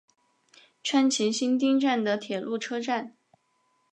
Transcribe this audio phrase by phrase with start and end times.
[0.81, 3.15] 川崎新町站的铁路车站。